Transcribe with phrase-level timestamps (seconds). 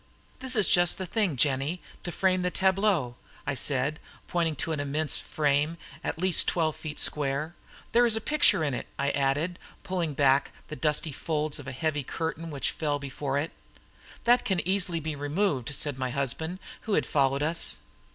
[0.39, 4.79] "This is just the thing, Jennie, to frame the tableaux," I said, pointing to an
[4.79, 7.53] immense frame, at least twelve feet square.
[7.91, 11.71] "There is a picture in it," I added, pulling back the dusty folds of a
[11.71, 13.51] heavy curtain which fell before it.
[14.23, 17.77] "That can be easily removed," said my husband, who had followed us.